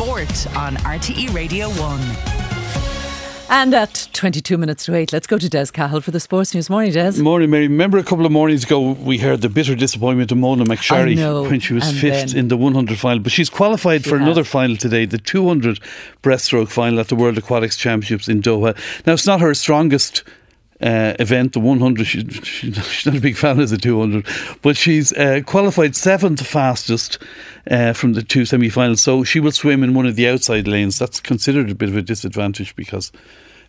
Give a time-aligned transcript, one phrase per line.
[0.00, 2.00] Sport on RTE Radio 1.
[3.50, 6.70] And at 22 minutes to 8, let's go to Des Cahill for the Sports News.
[6.70, 7.20] Morning, Des.
[7.20, 7.68] Morning, Mary.
[7.68, 11.60] Remember a couple of mornings ago we heard the bitter disappointment of Mona McSharry when
[11.60, 13.18] she was and fifth then- in the 100 final.
[13.22, 14.24] But she's qualified for has.
[14.26, 15.80] another final today, the 200
[16.22, 18.74] breaststroke final at the World Aquatics Championships in Doha.
[19.06, 20.22] Now, it's not her strongest
[20.80, 22.06] uh, event, the 100.
[22.06, 24.26] She, she, she's not a big fan of the 200,
[24.62, 27.18] but she's uh, qualified seventh fastest
[27.70, 29.00] uh, from the two semi finals.
[29.00, 30.98] So she will swim in one of the outside lanes.
[30.98, 33.12] That's considered a bit of a disadvantage because.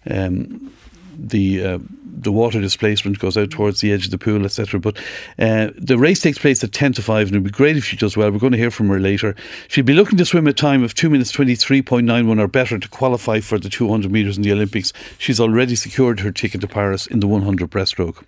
[0.10, 0.74] Um,
[1.18, 1.80] the uh,
[2.22, 4.80] the water displacement goes out towards the edge of the pool, etc.
[4.80, 4.98] But
[5.40, 7.96] uh, the race takes place at ten to five, and it'd be great if she
[7.96, 8.30] does well.
[8.32, 9.36] We're going to hear from her later.
[9.68, 12.40] She'll be looking to swim a time of two minutes twenty three point nine one
[12.40, 14.94] or better to qualify for the two hundred meters in the Olympics.
[15.18, 18.24] She's already secured her ticket to Paris in the one hundred breaststroke.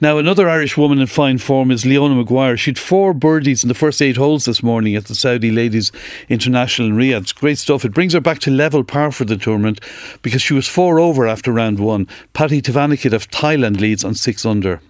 [0.00, 2.56] Now, another Irish woman in fine form is Leona Maguire.
[2.56, 5.92] She'd four birdies in the first eight holes this morning at the Saudi Ladies
[6.28, 7.22] International in Riyadh.
[7.22, 7.84] It's great stuff.
[7.84, 9.80] It brings her back to level par for the tournament
[10.22, 12.08] because she was four over after round one.
[12.36, 14.82] Patty Tavatanakit of Thailand leads on six under.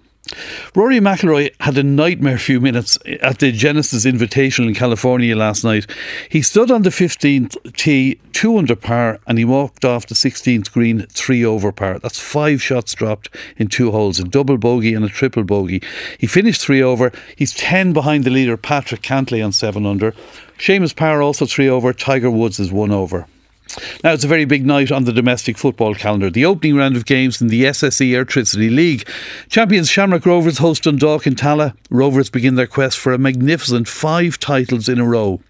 [0.75, 5.89] Rory McIlroy had a nightmare few minutes at the Genesis Invitational in California last night.
[6.27, 10.73] He stood on the 15th tee, two under par, and he walked off the 16th
[10.73, 11.99] green, three over par.
[11.99, 15.81] That's five shots dropped in two holes, a double bogey and a triple bogey.
[16.17, 17.13] He finished three over.
[17.37, 20.11] He's 10 behind the leader, Patrick Cantlay, on seven under.
[20.57, 21.93] Seamus Power also three over.
[21.93, 23.25] Tiger Woods is one over.
[24.03, 26.29] Now, it's a very big night on the domestic football calendar.
[26.29, 29.07] The opening round of games in the SSE Airtricity League.
[29.49, 31.75] Champions Shamrock Rovers host Dundalk in Tallaght.
[31.89, 35.41] Rovers begin their quest for a magnificent five titles in a row.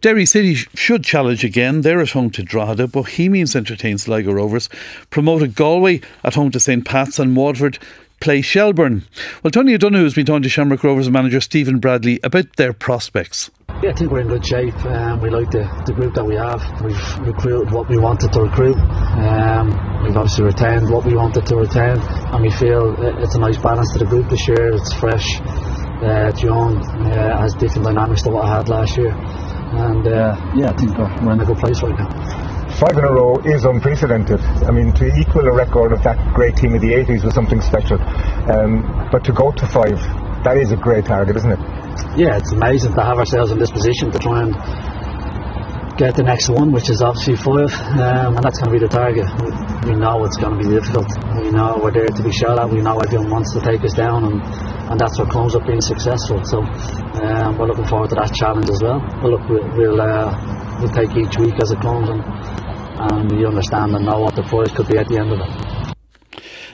[0.00, 1.82] Derry City should challenge again.
[1.82, 2.88] They're at home to Drogheda.
[2.88, 4.68] Bohemians entertain Sligo Rovers.
[5.10, 7.78] Promoted Galway at home to St Pat's and Waterford
[8.20, 9.04] play Shelbourne.
[9.42, 13.50] Well, Tony O'Donoghue has been talking to Shamrock Rovers manager Stephen Bradley about their prospects.
[13.82, 14.74] Yeah, I think we're in good shape.
[14.86, 16.62] Um, we like the, the group that we have.
[16.82, 18.76] We've recruited what we wanted to recruit.
[18.76, 19.68] Um,
[20.02, 23.92] we've obviously retained what we wanted to retain, and we feel it's a nice balance
[23.92, 24.72] to the group this year.
[24.72, 29.12] It's fresh, uh, it's young, uh, has different dynamics to what I had last year,
[29.12, 32.45] and uh, yeah, I think we're, we're in a good place right now.
[32.78, 34.40] Five in a row is unprecedented.
[34.40, 37.60] I mean, to equal a record of that great team of the 80s was something
[37.60, 37.98] special.
[38.52, 39.98] Um, but to go to five,
[40.44, 41.86] that is a great target, isn't it?
[42.16, 44.52] yeah, it's amazing to have ourselves in this position to try and
[45.96, 48.88] get the next one, which is obviously five, um, and that's going to be the
[48.88, 49.24] target.
[49.88, 51.08] We, know it's going to be difficult.
[51.40, 52.68] We know we're there to be shot at.
[52.68, 54.42] We know everyone wants to take us down, and,
[54.92, 56.44] and that's what comes up being successful.
[56.44, 56.60] So
[57.24, 59.00] um, we're looking forward to that challenge as well.
[59.00, 60.36] But look, we'll we'll, uh,
[60.80, 62.20] we'll take each week as it comes, and,
[62.98, 65.40] Um, and you understand and know what the prize could be at the end of
[65.40, 65.75] it.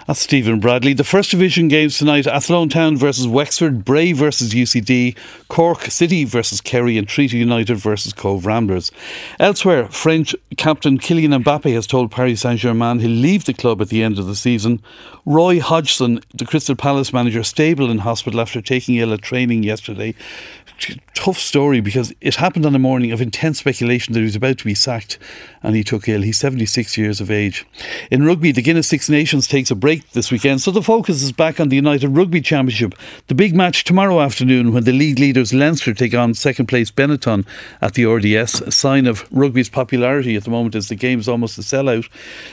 [0.07, 0.95] That's Stephen Bradley.
[0.95, 6.61] The first division games tonight Athlone Town versus Wexford, Bray versus UCD, Cork City versus
[6.61, 8.91] Kerry, and Treaty United versus Cobh Ramblers.
[9.39, 13.91] Elsewhere, French captain Kylian Mbappe has told Paris Saint Germain he'll leave the club at
[13.91, 14.83] the end of the season.
[15.25, 20.17] Roy Hodgson, the Crystal Palace manager, stable in hospital after taking ill at training yesterday.
[21.15, 24.59] Tough story because it happened on a morning of intense speculation that he was about
[24.59, 25.19] to be sacked
[25.63, 26.23] and he took ill.
[26.23, 27.65] He's 76 years of age.
[28.11, 31.33] In rugby, the Guinness Six Nations takes a break this weekend, so the focus is
[31.33, 32.95] back on the United Rugby Championship.
[33.27, 37.47] The big match tomorrow afternoon when the league leaders Leinster take on second place Benetton
[37.81, 38.63] at the RDS.
[38.63, 42.09] A sign of rugby's popularity at the moment as the game's almost a sellout.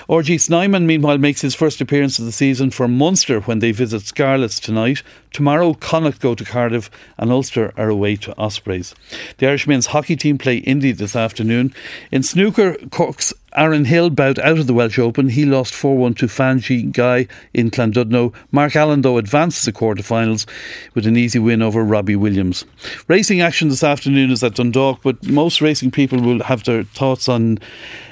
[0.09, 4.01] RG Snyman, meanwhile, makes his first appearance of the season for Munster when they visit
[4.01, 5.01] Scarlets tonight.
[5.31, 8.95] Tomorrow, Connacht go to Cardiff and Ulster are away to Ospreys.
[9.37, 11.73] The Irish men's hockey team play Indy this afternoon.
[12.11, 15.29] In snooker, Cork's Aaron Hill bowed out of the Welsh Open.
[15.29, 18.33] He lost 4 1 to Fanji Guy in Llandudno.
[18.51, 20.45] Mark Allen, though, advanced to the quarterfinals
[20.93, 22.65] with an easy win over Robbie Williams.
[23.07, 27.27] Racing action this afternoon is at Dundalk, but most racing people will have their thoughts
[27.27, 27.59] on.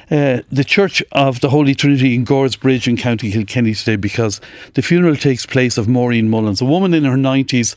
[0.09, 4.39] Uh, the Church of the Holy Trinity in Goresbridge in County Kilkenny today because
[4.75, 7.75] the funeral takes place of Maureen Mullins, a woman in her 90s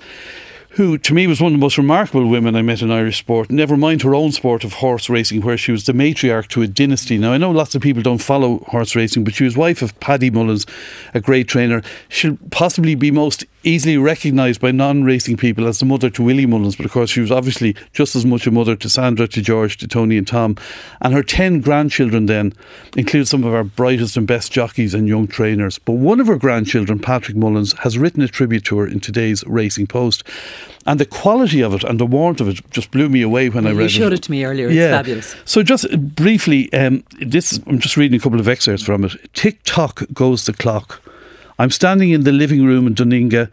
[0.70, 3.50] who to me was one of the most remarkable women I met in Irish sport.
[3.50, 6.68] Never mind her own sport of horse racing, where she was the matriarch to a
[6.68, 7.18] dynasty.
[7.18, 9.98] Now I know lots of people don't follow horse racing, but she was wife of
[10.00, 10.66] Paddy Mullins,
[11.12, 11.82] a great trainer.
[12.08, 16.76] She'll possibly be most easily recognised by non-racing people as the mother to Willie Mullins,
[16.76, 19.76] but of course she was obviously just as much a mother to Sandra, to George,
[19.78, 20.56] to Tony and Tom.
[21.00, 22.54] And her 10 grandchildren then
[22.96, 25.78] include some of our brightest and best jockeys and young trainers.
[25.78, 29.44] But one of her grandchildren, Patrick Mullins, has written a tribute to her in today's
[29.46, 30.24] Racing Post.
[30.86, 33.66] And the quality of it and the warmth of it just blew me away when
[33.66, 33.82] I read it.
[33.82, 34.22] You showed it.
[34.22, 34.68] to me earlier.
[34.68, 35.36] It's fabulous.
[35.44, 39.12] So just briefly, um, this I'm just reading a couple of excerpts from it.
[39.34, 41.02] Tick tock goes the clock.
[41.60, 43.50] I'm standing in the living room in Doninga.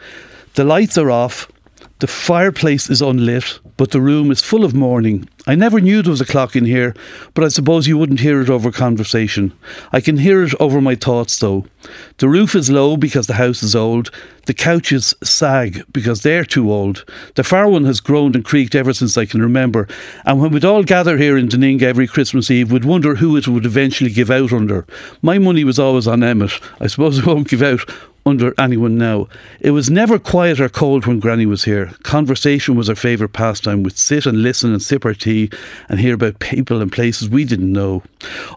[0.53, 1.51] The lights are off.
[1.99, 5.27] The fireplace is unlit, but the room is full of mourning.
[5.47, 6.93] I never knew there was a clock in here,
[7.33, 9.51] but I suppose you wouldn't hear it over conversation.
[9.91, 11.65] I can hear it over my thoughts, though.
[12.19, 14.11] The roof is low because the house is old.
[14.45, 17.03] The couches sag because they're too old.
[17.33, 19.87] The far one has groaned and creaked ever since I can remember.
[20.23, 23.47] And when we'd all gather here in Dunning every Christmas Eve, we'd wonder who it
[23.47, 24.85] would eventually give out under.
[25.23, 26.59] My money was always on Emmet.
[26.79, 27.89] I suppose it won't give out
[28.27, 29.27] under anyone now.
[29.59, 31.91] It was never quiet or cold when Granny was here.
[32.03, 33.83] Conversation was her favourite pastime.
[33.83, 35.49] We'd sit and listen and sip our tea
[35.89, 38.03] and hear about people and places we didn't know.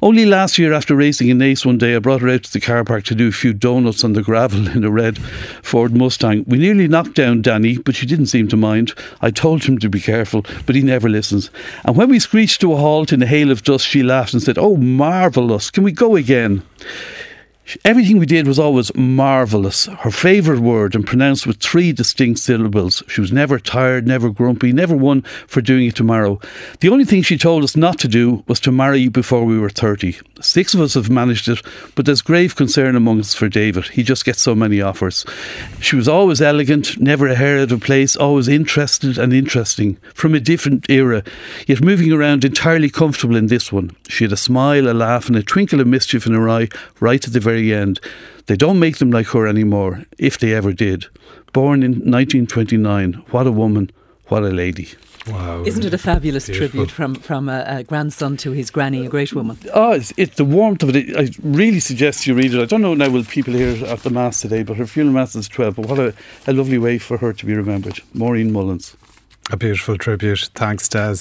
[0.03, 2.61] Only last year, after racing in Naas one day, I brought her out to the
[2.61, 5.19] car park to do a few donuts on the gravel in a red
[5.63, 6.45] Ford Mustang.
[6.47, 8.95] We nearly knocked down Danny, but she didn't seem to mind.
[9.21, 11.51] I told him to be careful, but he never listens.
[11.85, 14.43] And when we screeched to a halt in a hail of dust, she laughed and
[14.43, 16.63] said, Oh, marvellous, can we go again?
[17.85, 19.87] Everything we did was always marvellous.
[19.87, 23.03] Her favourite word and pronounced with three distinct syllables.
[23.09, 26.41] She was never tired, never grumpy, never one for doing it tomorrow.
[26.81, 29.59] The only thing she told us not to do was to marry you before we
[29.59, 30.17] were 30.
[30.41, 31.61] Six of us have managed it,
[31.95, 33.87] but there's grave concern among us for David.
[33.89, 35.25] He just gets so many offers.
[35.81, 40.35] She was always elegant, never a hair out of place, always interested and interesting, from
[40.35, 41.23] a different era,
[41.67, 43.95] yet moving around entirely comfortable in this one.
[44.09, 46.69] She had a smile, a laugh, and a twinkle of mischief in her eye
[47.01, 48.01] right at the very end.
[48.47, 51.07] They don't make them like her anymore, if they ever did.
[51.53, 53.91] Born in 1929, what a woman,
[54.29, 54.89] what a lady.
[55.27, 55.63] Wow.
[55.65, 56.69] Isn't it a fabulous Beautiful.
[56.69, 59.59] tribute from, from a, a, grandson to his granny, a great woman?
[59.75, 61.17] Oh, it's, it's, the warmth of it.
[61.17, 62.61] I really suggest you read it.
[62.61, 65.35] I don't know now will people here at the Mass today, but her funeral Mass
[65.35, 65.77] is 12.
[65.77, 66.15] But what a,
[66.47, 68.01] a lovely way for her to be remembered.
[68.15, 68.97] Maureen Mullins.
[69.51, 70.49] A beautiful tribute.
[70.55, 71.17] Thanks, Des.